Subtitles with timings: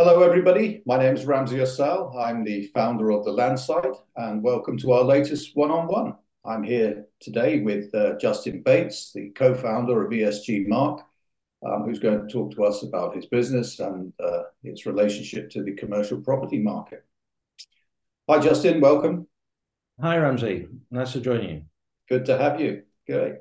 [0.00, 0.80] Hello, everybody.
[0.86, 2.16] My name is Ramsey Assal.
[2.16, 6.14] I'm the founder of the Landsight, and welcome to our latest one-on-one.
[6.44, 11.00] I'm here today with uh, Justin Bates, the co-founder of ESG Mark,
[11.66, 15.64] um, who's going to talk to us about his business and uh, its relationship to
[15.64, 17.04] the commercial property market.
[18.28, 18.80] Hi, Justin.
[18.80, 19.26] Welcome.
[20.00, 20.68] Hi, Ramsey.
[20.92, 21.62] Nice to join you.
[22.08, 22.84] Good to have you.
[23.04, 23.38] Great.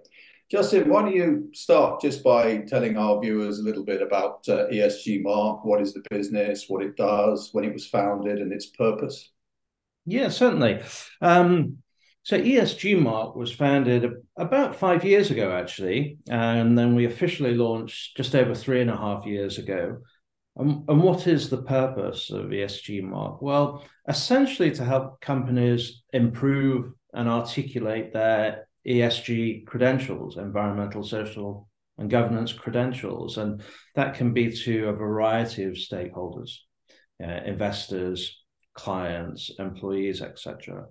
[0.49, 4.67] Justin, why don't you start just by telling our viewers a little bit about uh,
[4.67, 5.65] ESG Mark?
[5.65, 9.31] What is the business, what it does, when it was founded, and its purpose?
[10.05, 10.81] Yeah, certainly.
[11.21, 11.79] Um,
[12.23, 18.15] so ESG Mark was founded about five years ago, actually, and then we officially launched
[18.15, 19.97] just over three and a half years ago.
[20.57, 23.41] Um, and what is the purpose of ESG Mark?
[23.41, 32.53] Well, essentially to help companies improve and articulate their ESG credentials, environmental, social, and governance
[32.53, 33.37] credentials.
[33.37, 33.61] And
[33.95, 36.51] that can be to a variety of stakeholders,
[37.23, 40.85] uh, investors, clients, employees, etc.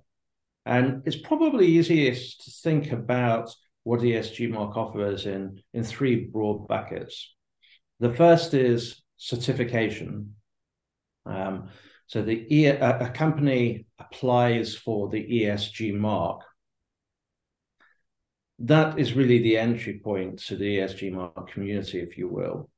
[0.64, 6.66] And it's probably easiest to think about what ESG Mark offers in, in three broad
[6.66, 7.32] buckets.
[8.00, 10.34] The first is certification.
[11.24, 11.68] Um,
[12.08, 16.42] so the a company applies for the ESG mark
[18.60, 22.70] that is really the entry point to the ESG mark community, if you will.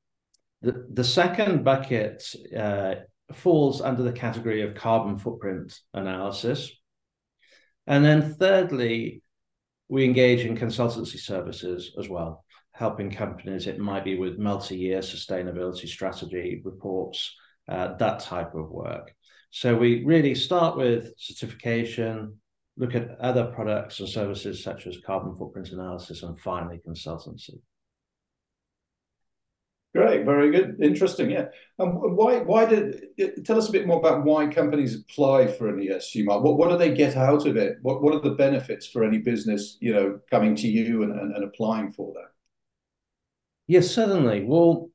[0.63, 2.25] The, the second bucket
[2.57, 2.97] uh,
[3.33, 6.73] falls under the category of carbon footprint analysis.
[7.87, 9.23] And then thirdly,
[9.89, 13.67] we engage in consultancy services as well, helping companies.
[13.67, 17.35] It might be with multi-year sustainability strategy reports,
[17.69, 19.15] uh, that type of work.
[19.51, 22.39] So we really start with certification,
[22.79, 27.61] look at other products and services such as carbon footprint analysis and finally consultancy.
[29.95, 31.31] Great, very good, interesting.
[31.31, 31.47] Yeah,
[31.79, 32.39] um, why?
[32.41, 33.07] Why did
[33.45, 36.45] tell us a bit more about why companies apply for an ESG mark?
[36.45, 37.79] What What do they get out of it?
[37.83, 41.35] What What are the benefits for any business, you know, coming to you and, and,
[41.35, 42.29] and applying for that?
[43.67, 44.45] Yes, certainly.
[44.45, 44.91] Well,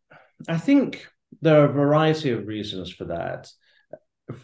[0.48, 1.08] I think
[1.42, 3.52] there are a variety of reasons for that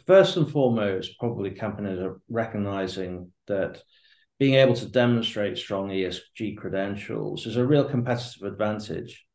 [0.06, 3.82] first and foremost, probably companies are recognizing that
[4.40, 9.26] being able to demonstrate strong ESG credentials is a real competitive advantage.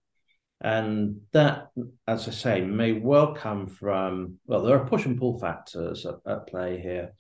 [0.60, 1.68] And that,
[2.06, 6.14] as I say, may well come from, well, there are push and pull factors at,
[6.26, 7.12] at play here.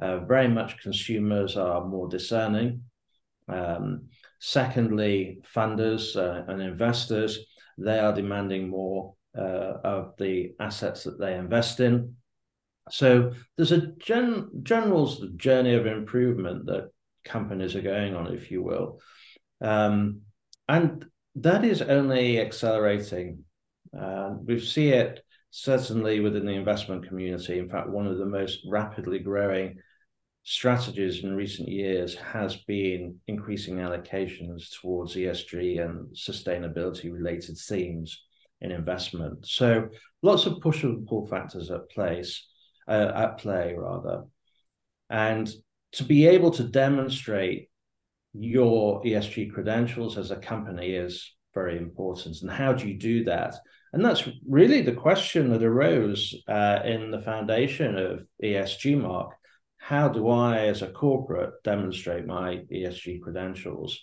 [0.00, 2.82] Uh, very much consumers are more discerning.
[3.48, 4.08] Um,
[4.40, 7.38] secondly, funders uh, and investors,
[7.78, 12.16] they are demanding more uh, of the assets that they invest in.
[12.90, 15.06] So there's a gen, general
[15.36, 16.90] journey of improvement that
[17.24, 19.00] companies are going on, if you will.
[19.60, 20.22] Um,
[20.68, 21.04] and
[21.36, 23.44] that is only accelerating.
[23.98, 27.58] Uh, we see it certainly within the investment community.
[27.58, 29.78] In fact, one of the most rapidly growing
[30.44, 38.24] strategies in recent years has been increasing allocations towards ESG and sustainability related themes
[38.60, 39.46] in investment.
[39.46, 39.88] So
[40.22, 42.46] lots of push and pull factors at place
[42.88, 44.24] uh, at play rather.
[45.10, 45.48] And
[45.92, 47.68] to be able to demonstrate
[48.34, 52.36] your esg credentials as a company is very important.
[52.42, 53.54] And how do you do that?
[53.92, 59.32] And that's really the question that arose uh, in the foundation of esg mark.
[59.78, 63.98] How do i as a corporate demonstrate my esg credentials?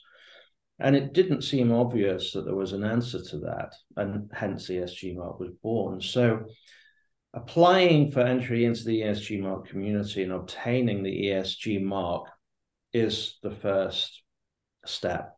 [0.79, 5.15] And it didn't seem obvious that there was an answer to that and hence esg
[5.15, 6.01] mark was born.
[6.01, 6.45] So
[7.35, 12.27] applying for entry into the ESG mark community and obtaining the ESG mark
[12.93, 14.23] is the first
[14.85, 15.35] step.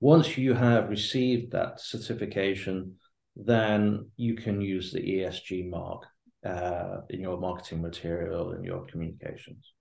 [0.00, 2.94] Once you have received that certification,
[3.34, 6.06] then you can use the ESG mark
[6.46, 9.72] uh, in your marketing material and your communications.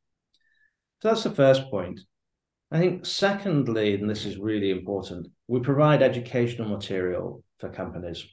[1.02, 2.00] So that's the first point.
[2.72, 8.26] I think, secondly, and this is really important, we provide educational material for companies.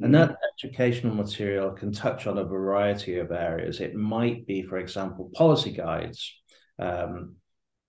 [0.00, 3.80] And that educational material can touch on a variety of areas.
[3.80, 6.34] It might be, for example, policy guides.
[6.78, 7.36] Um,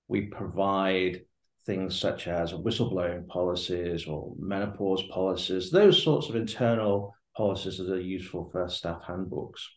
[0.07, 1.21] we provide
[1.65, 7.99] things such as whistleblowing policies or menopause policies, those sorts of internal policies that are
[7.99, 9.67] useful for staff handbooks.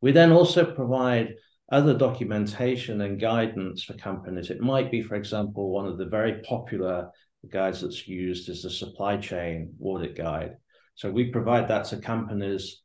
[0.00, 1.34] We then also provide
[1.70, 4.50] other documentation and guidance for companies.
[4.50, 7.10] It might be, for example, one of the very popular
[7.52, 10.56] guides that's used is the supply chain audit guide.
[10.94, 12.82] So we provide that to companies.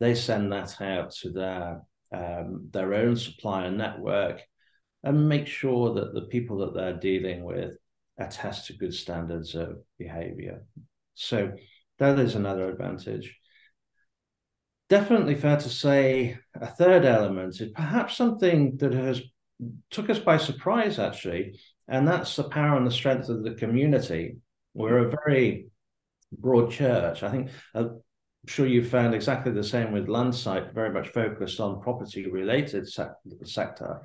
[0.00, 1.82] They send that out to their
[2.14, 4.42] um, their own supplier network
[5.02, 7.76] and make sure that the people that they're dealing with
[8.18, 10.64] attest to good standards of behavior.
[11.14, 11.52] So
[11.98, 13.34] that is another advantage.
[14.88, 19.22] definitely fair to say a third element is perhaps something that has
[19.90, 21.58] took us by surprise, actually,
[21.88, 24.36] and that's the power and the strength of the community.
[24.74, 25.68] We're a very
[26.32, 27.22] broad church.
[27.22, 28.00] I think I'm
[28.46, 32.88] sure you found exactly the same with Landsight, very much focused on property related
[33.44, 34.00] sector,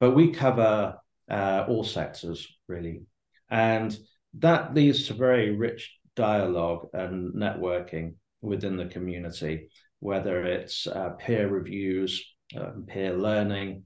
[0.00, 0.96] but we cover
[1.30, 3.02] uh, all sectors really,
[3.50, 3.96] and
[4.38, 9.68] that leads to very rich dialogue and networking within the community,
[10.00, 12.24] whether it's uh, peer reviews,
[12.58, 13.84] uh, peer learning,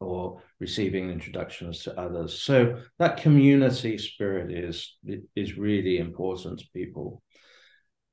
[0.00, 2.40] or receiving introductions to others.
[2.40, 4.96] So that community spirit is
[5.34, 7.22] is really important to people.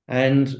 [0.07, 0.53] And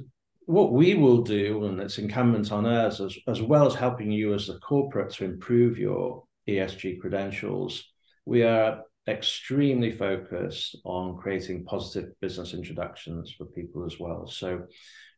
[0.46, 4.34] what we will do, and it's incumbent on us, as, as well as helping you
[4.34, 7.84] as the corporate to improve your ESG credentials,
[8.26, 14.28] we are extremely focused on creating positive business introductions for people as well.
[14.28, 14.64] So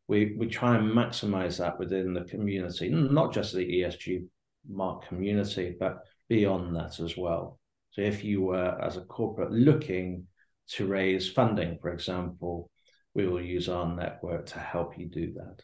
[0.08, 4.26] we we try and maximize that within the community, not just the ESG
[4.68, 6.00] mark community, but
[6.30, 7.60] beyond that as well.
[7.92, 10.28] So if you were as a corporate looking
[10.70, 12.70] to raise funding, for example,
[13.14, 15.62] we will use our network to help you do that.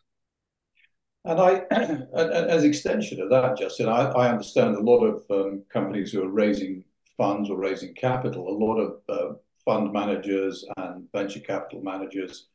[1.24, 1.62] And I,
[2.16, 6.30] as extension of that, Justin, I, I understand a lot of um, companies who are
[6.30, 6.84] raising
[7.18, 9.34] funds or raising capital, a lot of uh,
[9.66, 12.48] fund managers and venture capital managers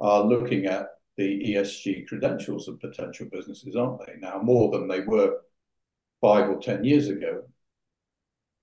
[0.00, 0.86] are looking at
[1.16, 4.14] the ESG credentials of potential businesses, aren't they?
[4.18, 5.38] Now, more than they were
[6.20, 7.42] five or 10 years ago.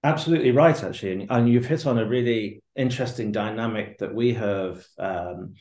[0.04, 1.12] Absolutely right, actually.
[1.12, 4.86] And, and you've hit on a really interesting dynamic that we have.
[4.98, 5.56] Um,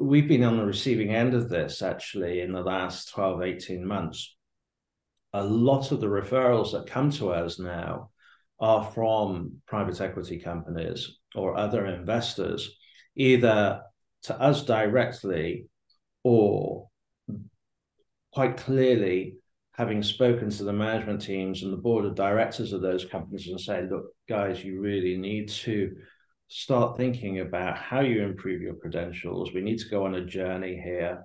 [0.00, 4.34] we've been on the receiving end of this actually in the last 12, 18 months.
[5.32, 8.10] A lot of the referrals that come to us now
[8.58, 12.76] are from private equity companies or other investors,
[13.14, 13.82] either
[14.22, 15.66] to us directly
[16.24, 16.88] or
[18.32, 19.36] quite clearly
[19.78, 23.60] having spoken to the management teams and the board of directors of those companies and
[23.60, 25.94] say, look, guys, you really need to
[26.48, 29.54] start thinking about how you improve your credentials.
[29.54, 31.24] We need to go on a journey here.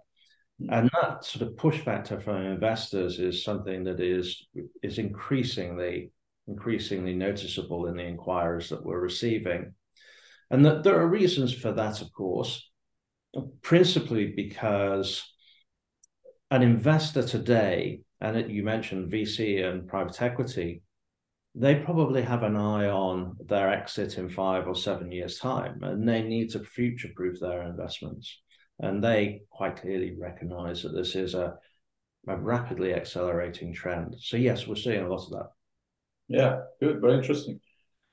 [0.61, 0.67] Mm.
[0.71, 4.45] And that sort of push factor from investors is something that is
[4.83, 6.11] is increasingly
[6.47, 9.73] increasingly noticeable in the inquiries that we're receiving.
[10.51, 12.69] And that there are reasons for that, of course,
[13.63, 15.23] principally because
[16.51, 20.81] an investor today, and you mentioned VC and private equity,
[21.55, 26.07] they probably have an eye on their exit in five or seven years' time, and
[26.07, 28.39] they need to future proof their investments.
[28.79, 31.55] And they quite clearly recognize that this is a,
[32.27, 34.15] a rapidly accelerating trend.
[34.19, 35.49] So, yes, we're seeing a lot of that.
[36.29, 37.59] Yeah, good, very interesting.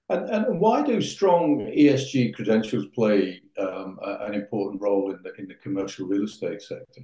[0.08, 5.46] And, and why do strong ESG credentials play um, an important role in the in
[5.46, 7.02] the commercial real estate sector?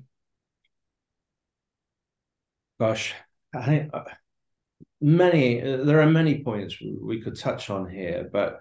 [2.79, 3.15] Gosh,
[3.55, 4.05] I think uh,
[5.01, 8.61] many there are many points we could touch on here, but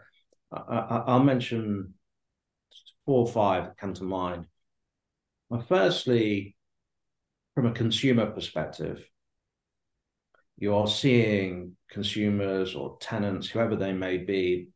[0.51, 1.93] I, will mention
[3.05, 4.47] four or five that come to mind.
[5.49, 6.55] Well, firstly,
[7.55, 9.05] from a consumer perspective,
[10.57, 14.69] you're seeing consumers or tenants, whoever they may be,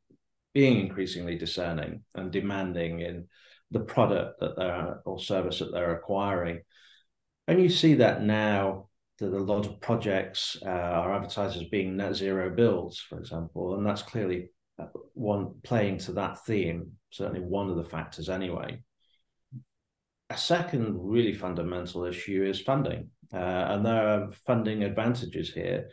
[0.53, 3.27] being increasingly discerning and demanding in
[3.71, 6.61] the product that they're or service that they're acquiring.
[7.47, 8.89] And you see that now
[9.19, 13.76] that a lot of projects uh, are advertised as being net zero builds, for example,
[13.76, 14.49] and that's clearly
[14.80, 18.81] uh, one playing to that theme, certainly one of the factors anyway.
[20.30, 23.09] A second really fundamental issue is funding.
[23.33, 25.90] Uh, and there are funding advantages here.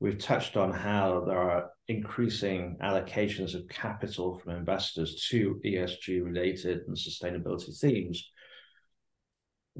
[0.00, 6.80] We've touched on how there are increasing allocations of capital from investors to ESG related
[6.86, 8.30] and sustainability themes.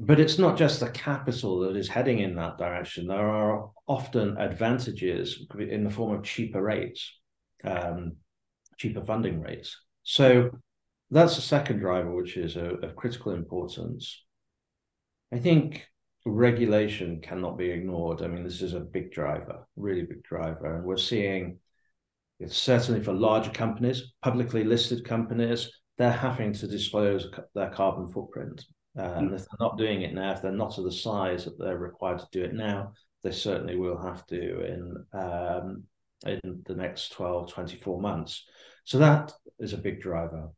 [0.03, 3.05] But it's not just the capital that is heading in that direction.
[3.05, 7.19] There are often advantages in the form of cheaper rates,
[7.63, 8.13] um,
[8.77, 9.79] cheaper funding rates.
[10.01, 10.49] So
[11.11, 14.23] that's the second driver, which is of critical importance.
[15.31, 15.85] I think
[16.25, 18.23] regulation cannot be ignored.
[18.23, 20.77] I mean, this is a big driver, really big driver.
[20.77, 21.59] And we're seeing
[22.39, 28.65] it's certainly for larger companies, publicly listed companies, they're having to disclose their carbon footprint.
[28.97, 29.17] Uh, mm.
[29.17, 31.77] And if they're not doing it now, if they're not of the size that they're
[31.77, 32.93] required to do it now,
[33.23, 35.83] they certainly will have to in um,
[36.25, 38.45] in the next 12, 24 months.
[38.83, 40.49] So that is a big driver.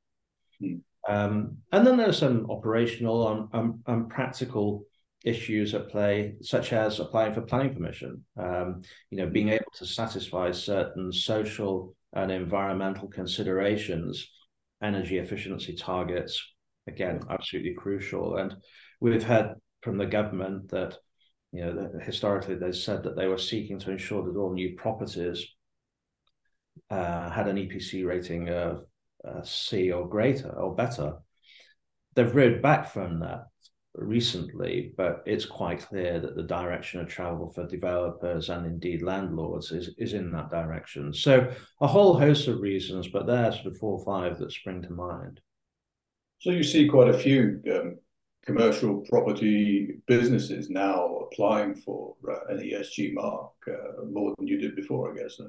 [0.61, 0.81] Mm.
[1.07, 4.85] Um, and then there's some operational and, and, and practical
[5.23, 8.23] issues at play, such as applying for planning permission.
[8.37, 14.29] Um, you know, being able to satisfy certain social and environmental considerations,
[14.81, 16.52] energy efficiency targets.
[16.87, 18.37] Again, absolutely crucial.
[18.37, 18.55] And
[18.99, 20.97] we've heard from the government that
[21.53, 25.45] you know, historically they said that they were seeking to ensure that all new properties
[26.89, 28.85] uh, had an EPC rating of
[29.25, 31.13] uh, C or greater or better.
[32.15, 33.45] They've rode back from that
[33.93, 39.71] recently, but it's quite clear that the direction of travel for developers and indeed landlords
[39.71, 41.13] is, is in that direction.
[41.13, 44.91] So a whole host of reasons, but there's the four or five that spring to
[44.91, 45.39] mind.
[46.43, 47.99] So you see quite a few um,
[48.45, 54.75] commercial property businesses now applying for uh, an ESG mark uh, more than you did
[54.75, 55.39] before, I guess.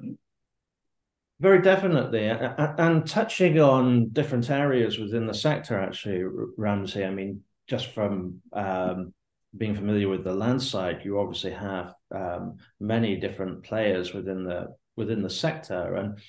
[1.41, 6.23] Very definitely, and touching on different areas within the sector, actually,
[6.55, 7.03] Ramsey.
[7.03, 9.13] I mean, just from um,
[9.57, 15.21] being familiar with the Landsight, you obviously have um, many different players within the within
[15.21, 16.19] the sector, and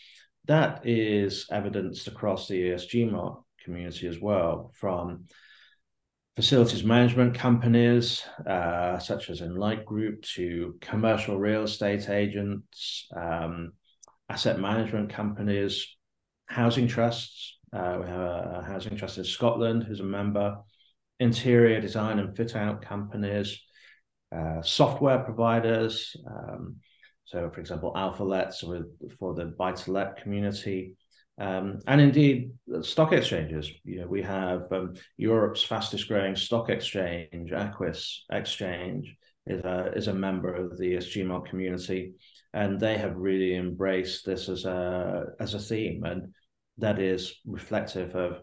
[0.46, 5.26] that is evidenced across the ESG mark community as well, from
[6.36, 13.72] facilities management companies uh, such as Enlight Group to commercial real estate agents, um,
[14.28, 15.96] asset management companies,
[16.46, 17.58] housing trusts.
[17.72, 20.56] Uh, we have a, a, housing trust in Scotland who's a member,
[21.20, 23.60] interior design and fit out companies,
[24.34, 26.14] uh, software providers.
[26.26, 26.76] Um,
[27.24, 28.60] so, for example, AlphaLets
[29.18, 30.96] for the buy to let community,
[31.38, 33.70] um, and indeed, stock exchanges.
[33.84, 39.14] You know, we have um, Europe's fastest growing stock exchange, Aquis Exchange,
[39.46, 42.14] is a, is a member of the ESG community,
[42.54, 46.32] and they have really embraced this as a as a theme, and
[46.78, 48.40] that is reflective of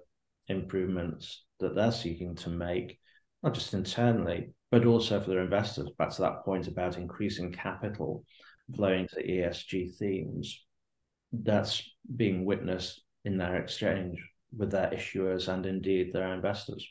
[0.47, 2.99] improvements that they're seeking to make,
[3.41, 5.89] not just internally, but also for their investors.
[5.97, 8.23] Back to that point about increasing capital
[8.75, 10.63] flowing to ESG themes
[11.33, 11.83] that's
[12.15, 14.23] being witnessed in their exchange
[14.55, 16.87] with their issuers and indeed their investors.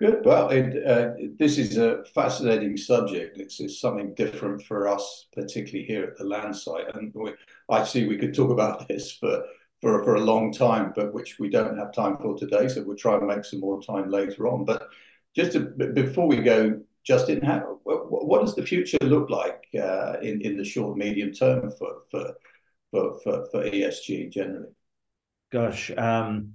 [0.00, 0.24] Good.
[0.24, 3.38] Well, it, uh, this is a fascinating subject.
[3.38, 6.94] It's, it's, something different for us, particularly here at the Landsight.
[6.94, 7.32] And we,
[7.68, 9.42] I see we could talk about this for,
[9.80, 12.68] for, for a long time, but which we don't have time for today.
[12.68, 14.64] So we'll try and make some more time later on.
[14.64, 14.88] But
[15.34, 20.40] just to, before we go, Justin, how, what does the future look like uh, in,
[20.42, 22.34] in the short, medium term for, for
[22.90, 24.72] for, for, for ESG generally?
[25.50, 26.54] Gosh, um,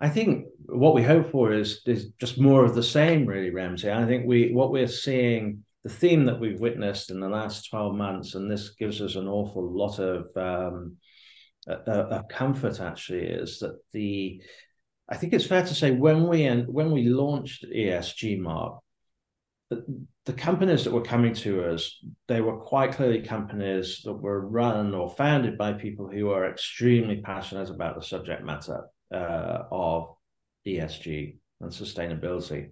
[0.00, 3.90] I think what we hope for is is just more of the same, really, Ramsey.
[3.90, 7.96] I think we what we're seeing, the theme that we've witnessed in the last twelve
[7.96, 10.96] months, and this gives us an awful lot of um,
[11.66, 12.80] of comfort.
[12.80, 14.40] Actually, is that the
[15.08, 18.80] I think it's fair to say when we when we launched ESG Mark,
[20.28, 24.94] the companies that were coming to us, they were quite clearly companies that were run
[24.94, 30.14] or founded by people who are extremely passionate about the subject matter uh, of
[30.66, 32.68] ESG and sustainability.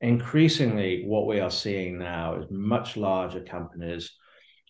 [0.00, 4.10] Increasingly, what we are seeing now is much larger companies,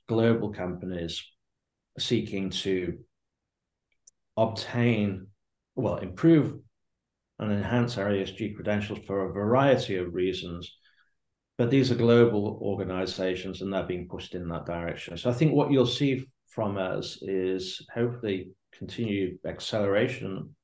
[0.06, 1.24] global companies
[1.98, 2.98] seeking to
[4.36, 5.28] obtain,
[5.74, 6.58] well, improve
[7.38, 10.70] and enhance our ESG credentials for a variety of reasons
[11.56, 15.16] but these are global organizations and they're being pushed in that direction.
[15.16, 20.54] So I think what you'll see from us is hopefully continued acceleration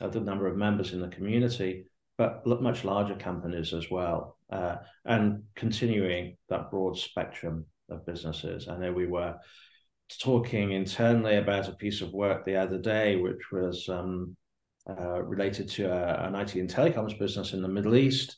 [0.00, 1.84] of the number of members in the community,
[2.18, 8.68] but much larger companies as well, uh, and continuing that broad spectrum of businesses.
[8.68, 9.36] I know we were
[10.20, 14.36] talking internally about a piece of work the other day, which was um,
[14.88, 18.36] uh, related to a, an IT and telecoms business in the Middle East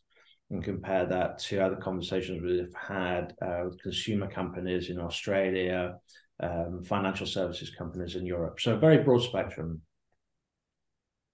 [0.52, 5.96] and compare that to other conversations we've had uh, with consumer companies in Australia,
[6.40, 8.60] um, financial services companies in Europe.
[8.60, 9.80] So, a very broad spectrum.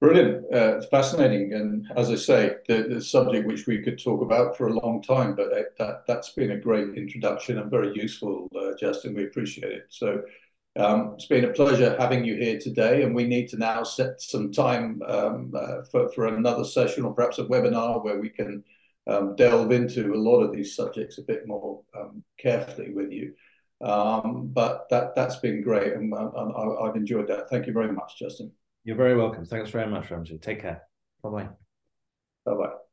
[0.00, 0.44] Brilliant.
[0.54, 1.52] Uh, it's fascinating.
[1.52, 5.02] And as I say, the, the, subject which we could talk about for a long
[5.02, 5.48] time, but
[5.78, 9.14] that, that's been a great introduction and very useful, uh, Justin.
[9.14, 9.86] We appreciate it.
[9.88, 10.22] So,
[10.76, 14.20] um, it's been a pleasure having you here today, and we need to now set
[14.20, 18.62] some time um, uh, for, for another session or perhaps a webinar where we can
[19.08, 23.34] um, delve into a lot of these subjects a bit more um, carefully with you.
[23.80, 27.48] Um, but that, that's been great, and, and I've enjoyed that.
[27.48, 28.52] Thank you very much, Justin.
[28.84, 29.44] You're very welcome.
[29.44, 30.38] Thanks very much, Ramsey.
[30.38, 30.82] Take care.
[31.22, 31.48] Bye-bye.
[32.44, 32.87] Bye-bye.